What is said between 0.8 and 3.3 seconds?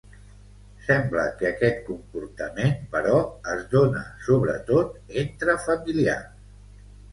Sembla que aquest comportament, però,